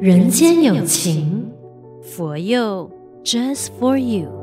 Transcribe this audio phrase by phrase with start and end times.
[0.00, 1.52] 人间有情，
[2.02, 2.90] 佛佑
[3.22, 4.39] Just for you。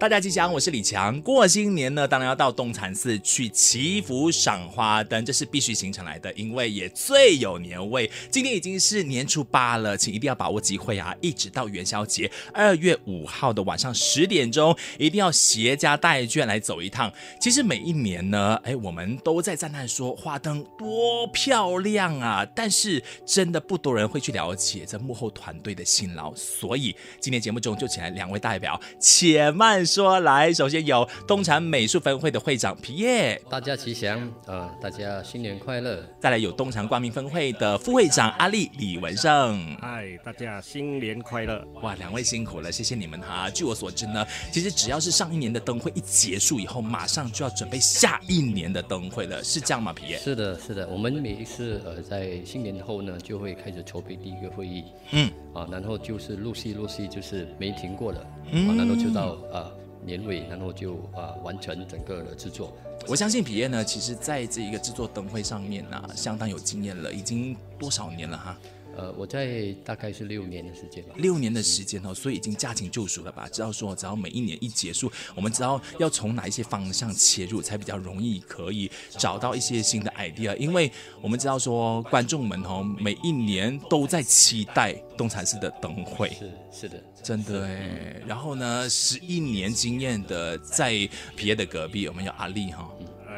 [0.00, 1.20] 大家吉祥，我是李强。
[1.20, 8.10] 过新年呢，当然要到东禅寺去祈福赏花灯，这是必须行程来的，因为也最有年味。
[8.30, 11.14] 今天已经是年初八了，请一定要把握机会啊！
[11.20, 17.12] 一直到元宵节二月五号的晚上十点钟，一定要携家带眷来走一趟。
[17.38, 26.34] 其实每一年呢，哎，我们都在赞叹说花灯多漂亮啊，但是真的不多人会去了解这幕后团队的辛劳。
[26.34, 29.86] 所以今天节目中就请来两位代表，且慢。
[29.90, 36.00] 说来，首先有东禅美术分会的会长皮耶，大家吉祥啊、呃，大家新年快乐。
[36.20, 41.66] 再来有东禅光明分会的副会长阿力李文胜，嗨，大家新年快乐。
[41.82, 43.50] 哇，两位辛苦了，谢谢你们哈。
[43.50, 49.92] 据我所知呢，其实只要是上一年的灯会一结束以后，马上就要准备下一年的灯会了，是这样吗？
[49.92, 50.18] 皮耶？
[50.18, 59.72] 是的，是的，我们每一次呃在新年后呢，就会开始筹备第一个会议，嗯，啊，然后就是陆续陆续就是没停过了，嗯，啊、然后就到啊。
[60.04, 62.72] 年尾，然后就啊完成整个的制作。
[63.06, 68.58] 我相信皮耶呢，其实在这一个制作灯会上面呢、相当有经验了，已经多少年了哈？
[68.96, 71.14] 呃，我在大概是六年的时间吧。
[71.16, 73.48] 六年的时间哦，所以已经驾轻就熟了吧？
[73.50, 80.56] 知道说，只要每一年一结束，我们知道要从哪一些方向切入，才比较容易可以找到一些新的 idea。
[80.56, 86.28] 因为我们知道说，观众们哦，每一年都在期待东禅寺的灯会。
[86.30, 88.22] 是是的，真的哎。
[88.26, 90.92] 然后呢，十一年经验的，在
[91.36, 92.88] 皮耶的隔壁，我们有阿丽哈。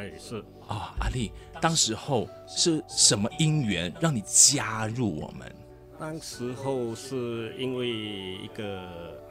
[0.03, 1.31] 哎，是啊、哦，阿丽。
[1.61, 5.55] 当时候是什么因缘让你加入我们？
[5.97, 8.81] 当时候是因为一个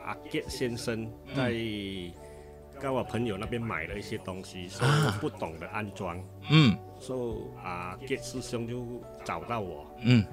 [0.06, 1.52] 阿杰先生在
[2.80, 6.24] 跟我朋友那边买了一些东西，所以我不懂得安装。
[6.50, 9.86] 嗯，所以阿杰师兄就找到我。
[10.00, 10.26] 嗯，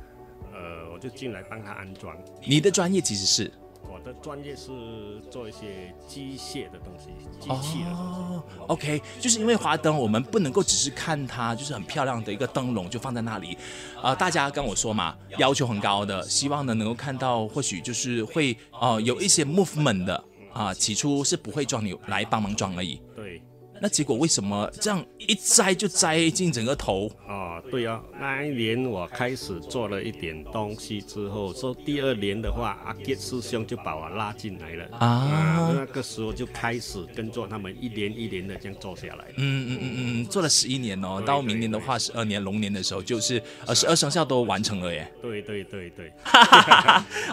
[0.52, 2.16] 呃，我就进来帮他安装。
[2.46, 3.52] 你的专业其实是？
[3.90, 4.70] 我的专业是
[5.30, 7.08] 做一些机械的东西，
[7.40, 8.58] 机器的东西。
[8.66, 13.56] ，OK，就是因为花灯，我们不能够只是看它，就是很漂亮的一个灯笼就放在那里。
[14.02, 20.22] 啊、大家跟我说嘛，要求很高的，希望呢能够看到，或许就是会哦、有一些 movement 的
[20.52, 23.00] 啊、起初是不会装，你来帮忙装而已。
[23.78, 23.82] 对。
[23.82, 27.10] 那结果为什么这样一摘就摘进整个头？
[27.26, 39.24] 哦，对啊，那一年我开始做了一点东西之后，说第二年的话，阿杰师兄就把我拉进来了啊，啊，那个时候就开始跟着他们一年一年的这样做下来。
[39.36, 45.10] 嗯嗯嗯嗯，做了十一年哦，到明年的话十二年龙年的时候，就是呃十二生肖都完成了耶。
[45.22, 46.12] 对对对对。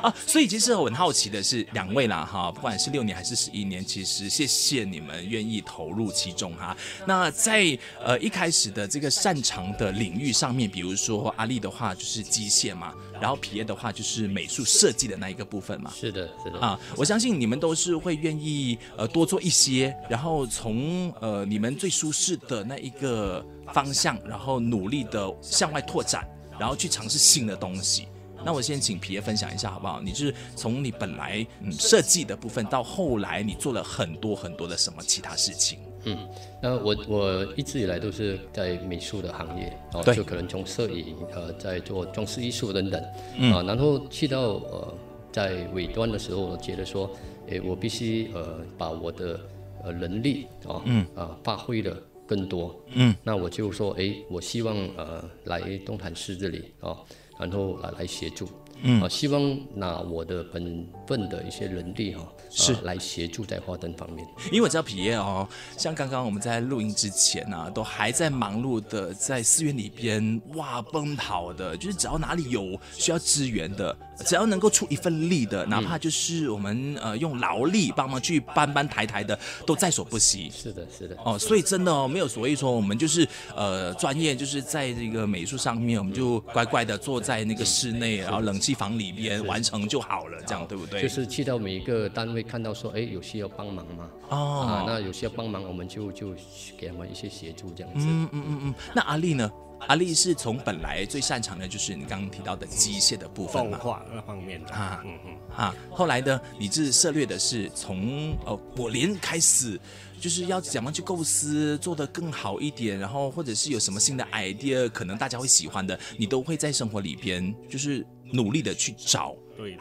[0.01, 6.53] 啊，所以其实我很好奇的是，两位啦哈，不管是六年还是十一年，其实谢谢你们愿意投入其中。
[6.55, 6.75] 哈，
[7.05, 15.91] 那在呃一开始的这个擅长的领域上面，比如说阿丽的话就是机械嘛，然后皮耶的话就是美术设计的那一个部分嘛。
[15.95, 26.27] 是的，是的啊，我相信你们都是会愿意呃多做一些，然后从呃你们最舒适的那一个方向，然后努力的向外拓展，
[26.59, 28.07] 然后去尝试新的东西。
[28.43, 29.99] 那我先请皮耶分享一下好不好？
[29.99, 35.79] 你就是从你本来嗯设计的部分，到后来你做了很多很多的什么其他事情？
[36.05, 36.17] 嗯，
[36.61, 43.03] 那我我一直以来都是在美术的行业，哦，就可能从摄影，呃，在做装饰艺术等等，
[43.37, 44.93] 嗯、啊，然后去到呃，
[45.31, 47.09] 在尾端的时候，我觉得说，
[47.47, 49.39] 诶，我必须呃把我的
[49.83, 56.97] 呃能力啊，嗯，啊发挥的更多，嗯，那我就说，诶，我希望呃来东坦市这里啊，
[57.39, 58.47] 然后来来协助。
[58.81, 59.01] 嗯。
[59.01, 64.25] 啊，希望拿我的本分的一些人力哈，是、啊、来协助在花灯方面。
[64.51, 73.95] 因为我知道皮耶哦，像刚刚我们在录音之前呢、啊，都还在忙碌的在寺院里边哇奔跑的，就是只要哪里有需要支援的，
[74.25, 80.51] 只要能够出一份力的，哪怕就是我们呃用劳力帮忙去搬搬抬抬的，都在所不惜。
[80.53, 81.15] 是的，是的。
[81.23, 90.94] 哦，所以真的哦，没有所谓说我们就是呃专业就是在这个美术上面，我们就乖乖的坐在那个室内，然后冷气房里边完成就好了，这样对不对？
[91.01, 94.09] 就是去到每一个单位看到说，哎，有需要帮忙吗？
[94.29, 94.37] 哦，
[94.67, 96.35] 啊，那有需要帮忙，我们就就
[96.77, 98.05] 给他们一些协助，这样子。
[98.07, 98.73] 嗯嗯嗯嗯。
[98.93, 99.51] 那阿力呢？
[99.87, 105.75] 阿力是从本来最擅长的就是你刚刚提到的机械的部分嘛，动画那方面的啊，嗯嗯啊。
[105.91, 109.79] 后来呢，你是涉猎的是从哦，我连开始。
[110.17, 119.35] 就是要怎么样去构思做得更好一点，然后或者是有什么新的 idea，可能大家会喜欢的，你都会在生活里边就是努力的去找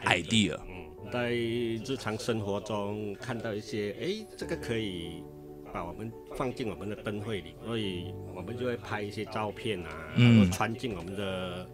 [0.04, 0.58] idea。
[1.14, 5.22] 嗯，在日常生活中看到一些，哎，这个可以
[5.72, 11.68] 把我们放进我们的灯会里，所以我们就会拍一些照片啊，然后传进我们的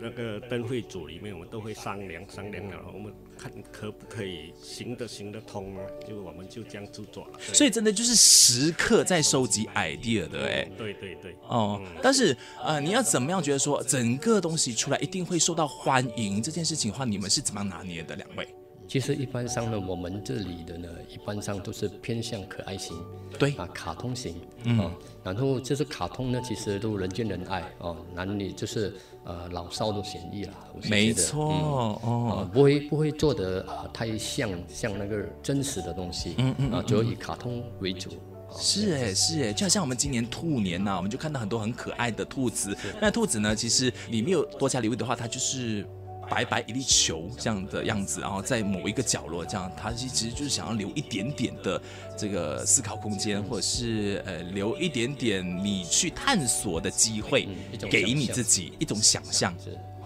[0.00, 5.82] 那个灯会组里面，我们都会商量商量了，我们看可不可以行得行得通啊？
[6.06, 7.38] 就我们就这样子做了。
[7.40, 10.70] 所以真的就是时刻在收集 idea 的哎。
[10.76, 11.34] 对对对。
[11.48, 18.14] 哦，嗯、但是呃，你要怎么样觉得说整个东西出来一定会受到欢迎这件事情的话，你们是怎么样拿捏的？
[18.14, 18.46] 两位？
[18.88, 22.96] 其实一般上呢，我们这里的呢，一般上都是偏向可爱型，
[23.38, 23.52] 对。
[23.56, 24.90] 啊，卡通型，嗯、啊，
[25.22, 28.94] 然后就是卡通呢，其实都人见人爱哦、啊，男女就是
[29.24, 30.54] 呃老少都嫌疑了，
[30.88, 38.08] 没错、嗯、哦，不会不会做得啊太像像那个真实的东西，嗯嗯，啊，主要以卡通为主，
[38.56, 45.84] 是哎是哎，就好像我们今年兔年呐、啊，我们就看到很多很可爱的兔子，那兔子呢，其实你没有多加留意的话，它就是。
[46.28, 51.80] 白白一粒球这样的样子，然后在某一个角落，这样，他其实就是想要留一点点的
[52.16, 57.48] 这个思考空间，或者是呃留一点点你去探索的机会，
[57.90, 59.54] 给你自己一种想象。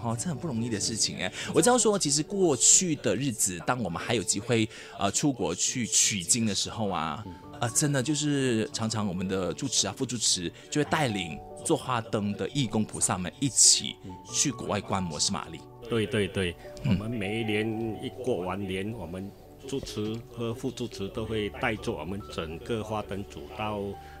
[0.01, 1.31] 哦，这很不容易的事情哎。
[1.53, 4.67] 我知道说，其实过去的日子，当我们还有机会
[4.99, 7.23] 呃出国去取经的时候啊，
[7.61, 13.95] 呃，真的就是常常我们的住持啊、副住持就会带领做花灯的义工菩萨们一起
[14.33, 15.39] 去国外观摩，是吗？
[15.45, 15.61] 阿力？
[15.89, 17.67] 对对对，我们每一年
[18.03, 19.29] 一过完年，我们
[19.67, 23.79] 主持和副主持都会带着我们整个花灯组到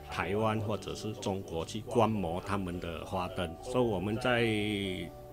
[0.09, 4.43] 台湾或者是中国去观摩他们的花灯，所以我们在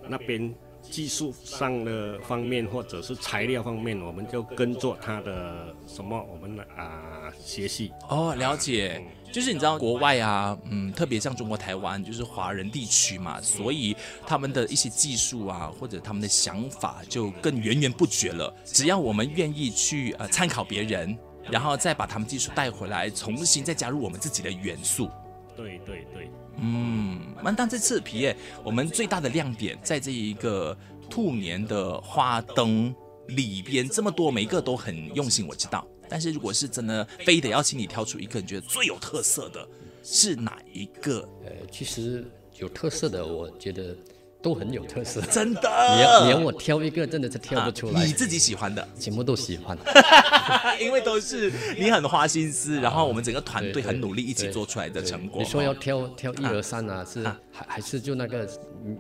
[0.08, 7.92] 那边技术上的方面或者是材料方面，我们就跟着他的什么，我们啊、呃、学习。
[8.08, 9.02] 哦，了解。
[9.32, 13.96] 就是你知道国外啊，嗯，特别像中国台湾，就是华人地区嘛，所以
[14.26, 18.52] 他们的一些技术啊，或者他们的想法就更源源不绝了。
[18.64, 21.16] 只要我们愿意去呃参考别人，
[21.50, 25.08] 然后再把他们技术带回来，重新再加入我们自己的元素。
[25.56, 30.76] 对对对，嗯，那但这次皮耶，我们最大的亮点在这一个
[31.08, 32.94] 兔年的花灯
[33.28, 35.86] 里边，这么多，每一个都很用心，我知道。
[36.10, 39.66] 但是如果是真的非得要请你挑出一个你觉得最有特色的，
[40.02, 41.20] 是哪一个？
[41.44, 42.24] 呃，其实
[42.58, 43.96] 有特色的，我觉得
[44.42, 45.20] 都很有特色。
[45.22, 48.00] 真的，你要你要我挑一个，真的是挑不出来。
[48.00, 49.76] 啊、你自己喜欢的，全部都喜欢，
[50.80, 55.42] 因为都是你很花心思，然后我们整个团队很努力一起做出来的成果。
[55.42, 58.48] 你说要挑挑一二三啊，是还、啊、还是就那个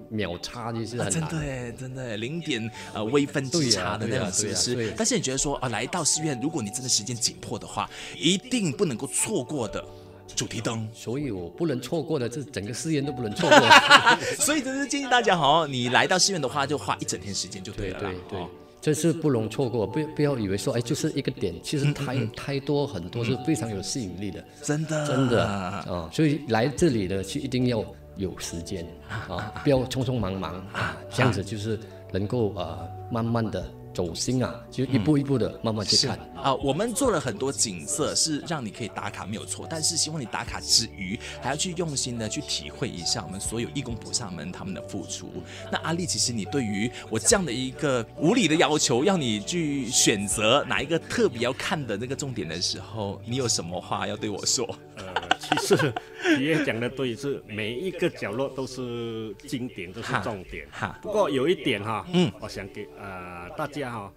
[0.08, 4.92] 秒差就是很、啊、真的哎，真的零点呃微分之差的那种是不是？
[4.96, 7.88] 但是你觉得说啊，来到寺院，如果你真的时间紧迫的话，
[8.18, 9.82] 一定不能够错过的
[10.34, 10.88] 主题灯。
[10.92, 13.58] 所以我不能错过的，这整个寺院都不能错过。
[14.38, 18.00] 所以真是建议大家好，你来到寺院的话，就花一整天时间就对了。
[18.00, 18.46] 对对，对，
[18.80, 27.84] 这是不容错过，不不要以为说哎就是一个点，其实太嗯嗯太多很多是非常有吸引力的，真的真的啊、哦，所以来这里的去一定要。
[28.16, 31.78] 有时间啊，不要匆匆忙忙啊，这样子就是
[32.12, 36.54] 能够呃慢慢的走心啊，就一步一步的慢慢去看啊。
[36.54, 45.30] 我们做了很多景色，是让你可以打卡没有错，但是希望你打卡之余，还要去用心的去体会一下我们所有义工菩萨们他们的付出。
[45.70, 54.66] 那阿丽，其实你对于我这样的一个无理的要求，要你去选择哪一个特别要看的那个重点的时候，你有什么话要对我说？
[54.96, 55.04] 呃，
[55.50, 55.92] 其实
[56.38, 60.66] 你也讲的对，是每一个角落都是经典，都是重点。
[60.70, 64.12] 哈，不过有一点哈，嗯，我想给呃大家哈，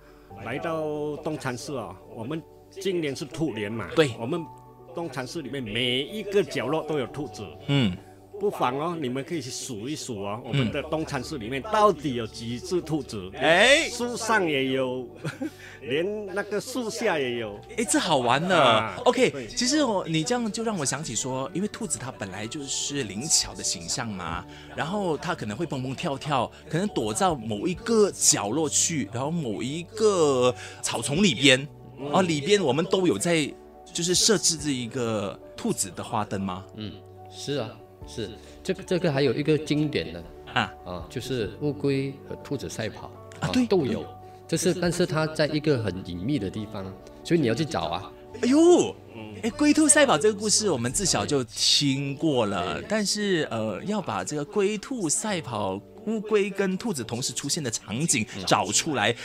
[0.46, 4.46] 来到东禅寺啊，我们今年是兔年嘛，对，我们
[4.94, 7.96] 东禅寺里面每一个角落都有兔子，嗯。
[8.44, 13.32] 不妨哦，你们可以去数一数哦，我们的东禅寺里面到底有几只兔子？
[13.36, 15.08] 哎，树上也有，
[15.80, 17.58] 连那个树下也有。
[17.78, 18.62] 哎，这好玩呢。
[18.62, 24.46] 啊、OK，其实我你这样就让我想起说，因为兔子它本来就是灵巧的形象嘛，
[24.76, 31.66] 然后它可能会蹦蹦跳跳，可能躲到某一个角落去，然后某一个草丛里边，
[31.98, 33.50] 嗯、哦，里边我们都有在
[33.94, 36.66] 就是设置这一个兔子的花灯吗？
[36.76, 36.92] 嗯，
[37.32, 37.70] 是啊。
[38.08, 38.30] 是，
[38.64, 44.06] 这个这个还有一个经典的啊啊，就是乌龟和兔子赛跑啊，对，都有。
[44.48, 46.86] 这是，但是它在一个很隐秘的地方，
[47.24, 48.12] 所以你要去找啊。
[48.42, 48.96] 哎呦，
[49.42, 59.16] 哎，龟兔赛跑这个故事我们自小就听过了，但是呃，要把这个龟兔赛跑、乌龟跟兔子同时出现的场景找出来，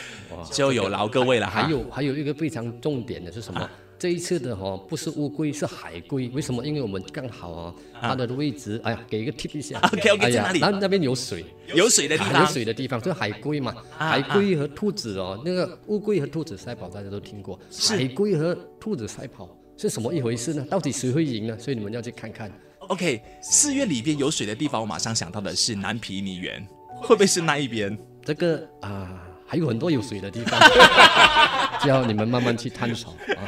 [0.51, 1.47] 就有劳各位了。
[1.47, 3.59] 还有还有一个非常重点的是什么？
[3.59, 6.65] 啊这一次的哈不是乌龟是海龟，为什么？
[6.65, 10.59] 因为我们刚好啊，它的位置，哎呀，给一个 tip 一下， OK OK，在哪里？
[10.59, 13.75] 那那边有水，有水的地方，有水的地方，就海龟嘛。
[13.97, 20.65] 海龟和兔子哦，那个乌龟和兔子赛跑大家都听过，海龟和兔子赛跑是什么一回事呢？
[20.69, 21.59] 到底谁会赢呢？
[21.59, 22.49] 所以你们要去看看。
[22.87, 26.65] OK，四月里边有水的地方，我马上想到的是南皮尼园。
[27.01, 27.97] 会不会是那一边？
[28.23, 30.57] 这个啊，还有很多有水的地方，
[31.81, 33.43] 只要你们慢慢去探索啊。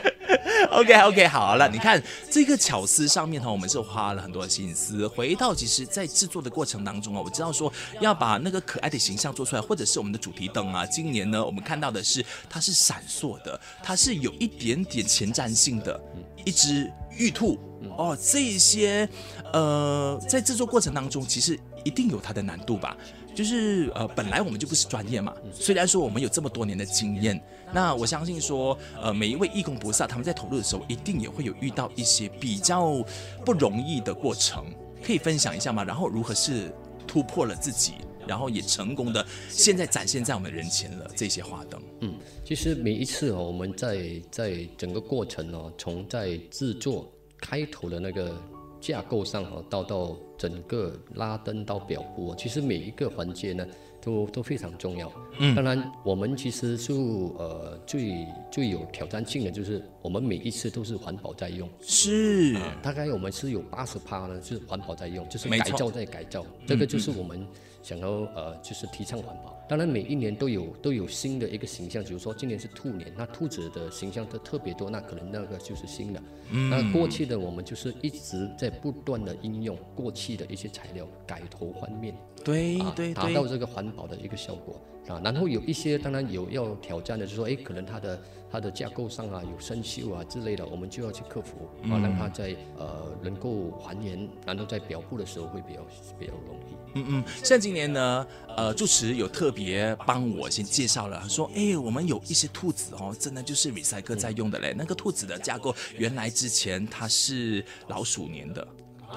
[0.72, 5.06] OK OK，好了，你看这个巧思上面哈，我们是花了很多心思。
[5.06, 16.01] 回到其实，在制作的过程当中啊，我知道说要把那个可爱的形象做出来，或者是我们的主题灯啊，今年呢，我们看到的是它是闪烁的，它是有一点点前瞻性的，
[16.46, 17.60] 一只玉兔
[17.98, 19.08] 哦，这些
[19.51, 22.96] 呃，在制作过程当中，其实一定有它的难度吧。
[23.34, 25.34] 就是呃，本来我们就不是专业嘛。
[25.54, 27.42] 虽然说我们有这么多年的经验，
[27.74, 33.04] 那我相信说，呃，每一位义工菩萨他们在投入的时候，一定也会有遇到一些比较
[33.46, 34.66] 不容易的过程，
[35.04, 35.84] 可以分享一下吗？
[35.84, 36.74] 然后如何是
[37.08, 37.94] 突破了自己，
[38.28, 41.82] 然后也成功的现在展现在我们人前了这些花灯。
[42.02, 48.36] 嗯，其实每一次哦，我们在在整个过程哦，从在制作开头的那个。
[48.82, 53.66] 架构上啊，到到整个拉登到表布，其实每一个环节呢，
[54.01, 55.12] 都都非常重要。
[55.39, 61.70] 嗯，当然我们其实就呃最最有挑战性的就是我们每一次都是环保在用。
[61.81, 66.46] 是，呃、大概我们是有八十趴呢是环保在用，就是改造在改造。
[66.65, 67.46] 这个就是我们
[67.81, 69.58] 想要呃就是提倡环保。
[69.70, 76.22] 当然每一年都有都有新的一个形象，比如说今年是兔年，那兔子的形象都特别多，那可能那个就是新的。
[76.50, 85.21] 嗯，那过去的我们就是一直在不断的应用过去的一些材料，改头换面，对对对，达到这个环保的一个效果啊。
[85.24, 88.21] 然后有一些当然有要挑战的，就是说，哎，可能它的
[88.51, 95.81] 它的架构上啊有生锈啊之类的，我们就要去克服啊，让它在呃能够还原，然后在表布的时候会比较
[96.19, 96.75] 比较容易。
[96.93, 104.74] 嗯嗯，像今年呢，呃，住持有特别帮我先介绍了，说，哎，我们有一些兔子哦，真的就是 recycle 在用的嘞。
[104.77, 108.67] 那个兔子的架构，原来之前它是老鼠年的，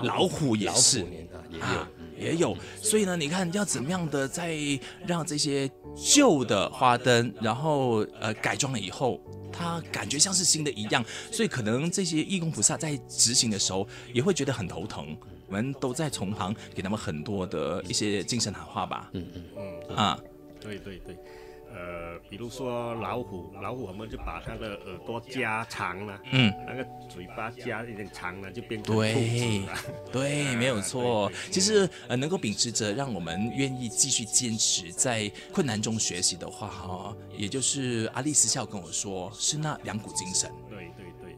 [0.02, 2.56] 老虎也是，老虎年的也有，啊，也有。
[2.80, 4.56] 所以呢，你看要怎么样的再
[5.06, 9.20] 让这些旧的花灯，然后呃改装了以后，
[9.52, 11.04] 它感觉像是新的一样。
[11.30, 15.16] 所以可能这些义工菩萨在执行的时候也会觉得很头疼。
[15.46, 19.10] 我们都在从旁给他们很多的一些精神喊话吧。
[19.12, 19.44] 嗯嗯
[19.88, 20.18] 嗯啊，
[20.60, 21.14] 对对对，
[21.74, 28.80] 呃，比如说老虎，老虎我们就把它的耳朵加长了，嗯，那个嘴巴加一点长了，就变。
[28.82, 29.62] 对，
[30.12, 31.30] 对，没有错。
[31.50, 40.50] 其实呃，能够秉持着让我们愿意继续坚持在困难中学习的话，哈，也就是阿丽私下跟我说，是那两股精神。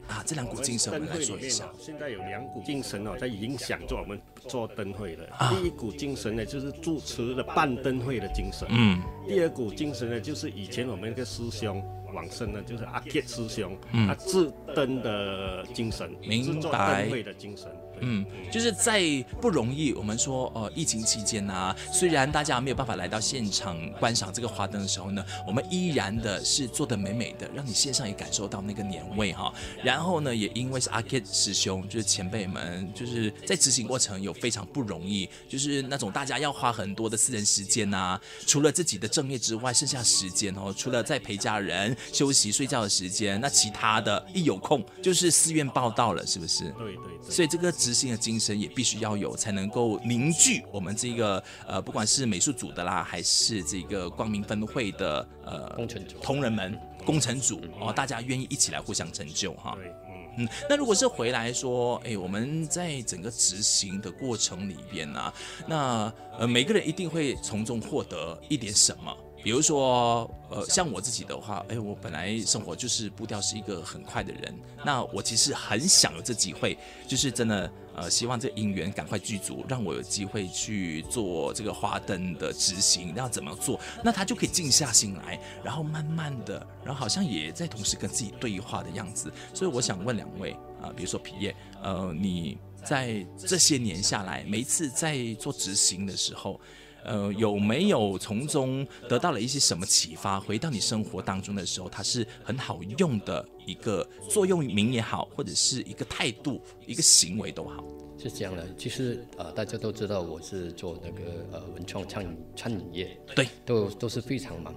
[0.07, 1.69] 啊，这两股精神我们来说一下。
[1.77, 5.27] 现在有两股精神哦，在影响着我们做灯会的。
[5.37, 8.67] 啊、第一股精神呢，就是主持的办灯会的精神。
[8.71, 9.01] 嗯。
[9.27, 11.83] 第二股精神呢，就是以前我们那个师兄
[12.13, 16.71] 往生呢，就是阿杰师兄，嗯、他制灯的精神，制作。
[16.71, 17.69] 灯会的精神。
[18.01, 19.01] 嗯，就是在
[19.41, 19.93] 不容易。
[19.93, 29.53] 我们说，呃，疫情期间啊，虽然大家没有办法来到现场观赏这个花灯的时候呢，我们依然的是做的美美的，让你线上也感受到那个年味哈。
[29.83, 46.65] 然后呢，也因为是阿 Kit 师兄，就是前辈们，就是在执行过程有非常不容易，就是那种大家要花很多的私人时间啊，除了自己的正业之外，剩下时间哦，除了在陪家人休息睡觉的时间，那其他的一有空就是寺院报道了，是不是？
[46.77, 47.31] 对对对。
[47.31, 47.73] 所以这个。
[47.87, 59.77] 执行的精神也必须要有，才能够凝聚我们这个呃，不管是美术组的啦，还是这个光明分会的呃工程组同仁们、工程组哦，大家愿意一起来互相成就哈。
[59.77, 60.49] 嗯嗯。
[60.69, 65.33] 那如果是回来说，哎，我们在整个执行的过程里边呢、啊，
[65.65, 69.15] 那呃每个人一定会从中获得一点什么。
[69.43, 74.53] 比如说，呃，像我自己的话，哎，我本来生活就是步调是一个很快的人，
[74.83, 76.77] 那我其实很想有这机会，
[77.07, 89.31] 就是真的，呃，希望这姻缘赶快具足，让我有机会去做这个花灯的执行，要怎么做，那他就可以静下心来，然后慢慢的，然后好像也在同时跟自己对话的样子。
[89.53, 90.51] 所以我想问两位
[90.81, 96.59] 啊，比如说皮叶，呃，你在这些年下来，每一次在做执行的时候。
[97.07, 100.39] 呃，有没有从中得到了一些什么启发？
[100.39, 107.83] 回到你生活当中的时候，它是很好用的一个座右铭也好，或者是一个态度、一个行为都好。
[108.19, 114.73] 是这样的，其实呃，大家都知道我是做那个呃文创餐饮餐饮业，对，都都是非常忙。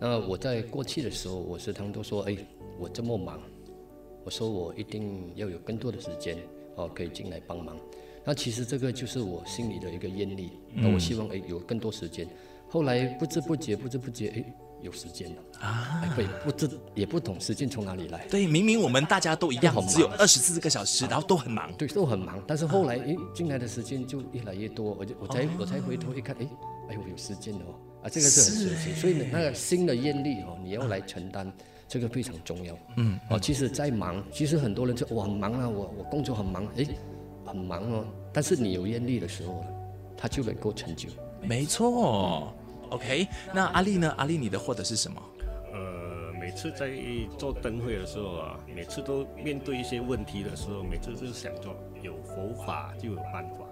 [0.00, 2.36] 那我在过去的时候，我时常都说，哎，
[2.78, 3.40] 我这么忙，
[4.24, 6.38] 我说我一定要有更多的时间
[6.76, 7.76] 哦，可以进来帮忙。
[8.28, 12.28] 那其实这个就是我心里的一个愿力，那我希望诶有更多时间。
[12.68, 14.44] 后来不知不觉不知不觉诶，
[14.82, 18.26] 有时间了啊，对，不知也不懂时间从哪里来。
[18.28, 21.72] 对，明明我们大家都一样，只有二十四个小时，然后都很忙。
[21.78, 22.38] 对，都很忙。
[22.46, 26.46] 但是后来，诶，进来的时间就越来越多，我就我才我才回头一看，诶，
[26.90, 29.00] 哎呦，有时间哦，啊，这个是很神奇。
[29.00, 31.50] 所以呢，那个新的愿力哦，你要来承担，
[31.88, 32.78] 这个非常重要。
[32.98, 36.86] 嗯，哦，其实，在忙，其实很多人说我很忙啊，我我工作很忙，诶，
[37.48, 38.04] 很忙哦。
[38.32, 39.64] 但是你有愿力的时候，
[40.16, 41.08] 他就能够成就。
[41.42, 42.52] 没错。
[42.90, 44.14] OK，那阿丽呢？
[44.16, 45.20] 阿丽，你的获得是什么？
[45.72, 46.90] 呃，每次在
[47.36, 51.68] 做灯会的时候啊，每次都面对一些问题的时候，每次就想着
[52.00, 53.66] 有佛法就有办法。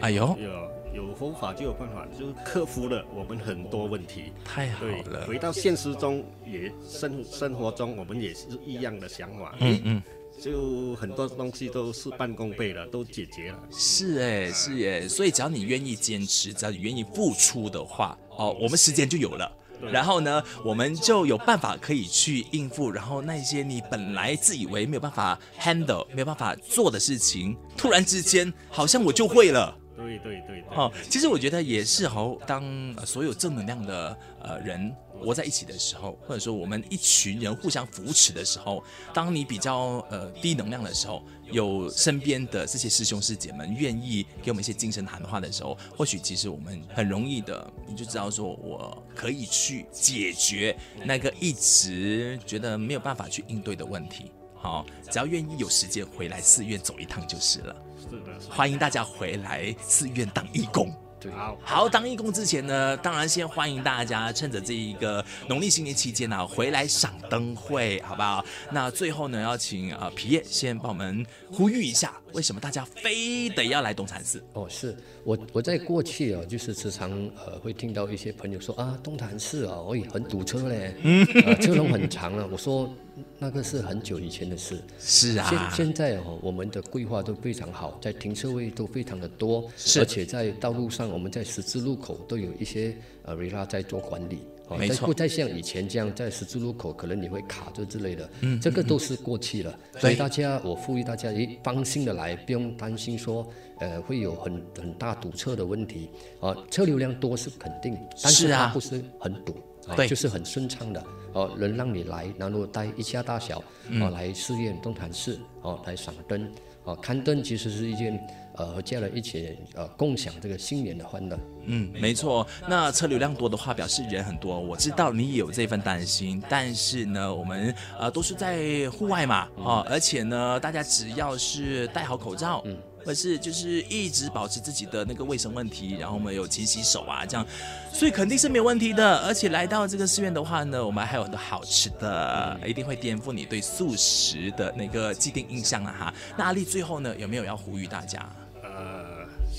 [0.00, 4.32] 哎呦，有有佛法就有办法，就是克服了我们很多问题。
[4.44, 5.26] 太好了。
[5.26, 9.54] 回到现实中，也生生活中，我们也是一样的想法。
[9.58, 10.02] 嗯嗯。
[10.42, 13.58] 就很多东西都事半功倍了，都解决了。
[13.70, 19.50] 是哎，是哎，所以只要你愿意坚持，只要你愿意付出的话，哦，我们时间就有了。
[19.92, 22.90] 然后呢，我们就有办法可以去应付。
[22.90, 29.76] 然后那些你本来自以为没有办法 handle、没有办法做的事情，突然之间好像我就会了。
[30.08, 30.76] 对对对。
[30.76, 32.64] 哦，其实我觉得也是哦，当
[33.06, 34.94] 所有正能量的呃人。
[35.24, 38.82] 活在一起的时候，或者说我们一群人互相扶持的时候，
[39.14, 54.32] 当你比较呃低能量的时候，有身边的这些师兄师姐们愿意给我们一些精神谈话的时候，或许其实我们很容易的，你就知道说我可以去解决那个一直觉得没有办法去应对的问题。
[54.56, 57.76] 好，只要愿意有时间回来寺院走一趟就是了。
[58.02, 60.92] 是的，欢迎大家回来寺院当义工。
[61.30, 68.44] 好，好，当义工之前呢，当然先欢迎大家趁着这一个农历新年期间呢、啊，回来赏灯会，好不好？
[68.72, 74.44] 那最后呢，要请呃皮叶先帮我们呼吁一下，为什么大家非得要来东禅寺？
[74.54, 77.12] 哦，是我我在过去啊，就是时常
[77.46, 82.48] 呃会听到一些朋友说啊，东禅寺啊，哎，很堵车嘞，嗯、呃，车龙很长啊。
[82.50, 82.92] 我说
[83.38, 91.08] 那个是很久以前的事，是啊，现现在哦，我们的规划都非常好，在停车位都非常的多，是，而且在道路上。
[91.10, 94.38] 我们在十字路口都有一些呃瑞拉在做管理，
[94.78, 99.78] 没错，不再像以前这样在十字路口可能你会卡着之类的，嗯，这个都是过去了。
[99.98, 103.46] 所以大家，我呼吁大家，诶，放心的来，不用担心说，
[103.80, 106.08] 呃，会有很很大堵车的问题
[106.40, 106.56] 啊。
[106.70, 109.54] 车流量多是肯定，但是它不是很堵，
[109.96, 113.58] 对，就是很顺畅的哦，能让你来，然后带一家大小
[114.00, 116.50] 哦来寺院东禅寺哦来赏灯
[116.84, 118.20] 哦，看灯其实是一件。
[118.56, 121.38] 呃，和家人一起呃共享这个新年的欢乐。
[121.64, 122.46] 嗯，没错。
[122.68, 124.60] 那车流量多的话，表示人很多。
[124.60, 137.46] 我知道你也有这份担心，但是呢，我们呃都是在户外嘛，哦，而且呢，大家只要是戴好口罩，嗯，或是就是一直保持自己的那个卫生问题，然后我们有勤洗手啊，这样，
[137.92, 139.18] 所以肯定是没有问题的。
[139.18, 146.12] 而且来到这个寺院的话呢，我们还有很多好吃的，一定会颠覆你对素食的那个既定印象了哈。
[146.36, 148.28] 那阿丽最后呢，有没有要呼吁大家？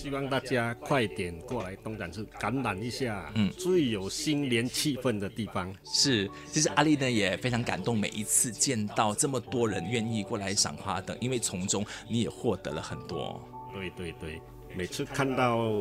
[0.03, 5.73] 希望大家快点过来东展市感染一下，嗯，最有新年气氛的地方。
[5.85, 13.41] 是，其实阿丽呢也非常感动，每一次见到这么多人愿意过来赏花灯，因为从中你也获得了很多。
[13.73, 14.41] 对对对，
[14.75, 15.71] 每次看到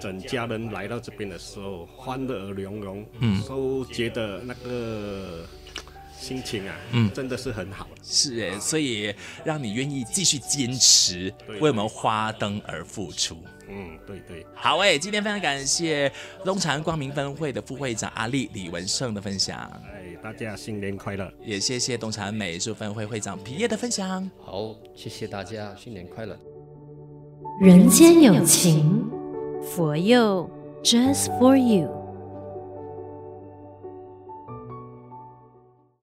[0.00, 5.46] 整家人来到这边的时候，欢乐融融，嗯，都觉得那个。
[6.24, 7.86] 心情啊，嗯，真的是很好。
[8.02, 13.36] 是哎，所以让你愿意继续坚持，为我们花灯而付出。
[13.68, 14.46] 嗯，对对。
[14.54, 16.10] 好哎，今天非常感谢
[16.42, 19.58] 东禅光明分会的副会长阿力李文胜的分享。
[19.84, 21.30] 哎，大家新年快乐！
[21.44, 24.30] 也谢谢东禅美术分会会长皮耶的分享。
[24.40, 26.34] 好，谢谢大家，新年快乐。
[27.60, 29.04] 人间有情，
[29.62, 30.50] 佛佑
[30.82, 32.03] ，Just for you。